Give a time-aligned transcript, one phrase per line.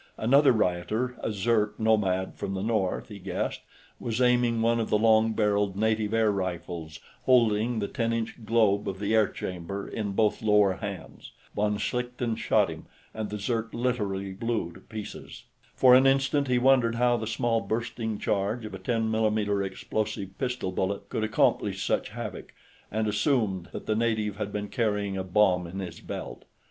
[0.17, 3.61] Another rioter a Zirk nomad from the North, he guessed
[3.99, 8.89] was aiming one of the long barreled native air rifles, holding the ten inch globe
[8.89, 11.33] of the air chamber in both lower hands.
[11.55, 15.43] Von Schlichten shot him, and the Zirk literally blew to pieces.
[15.75, 20.35] For an instant, he wondered how the small bursting charge of a 10 mm explosive
[20.39, 22.55] pistol bullet could accomplish such havoc,
[22.89, 26.45] and assumed that the native had been carrying a bomb in his belt.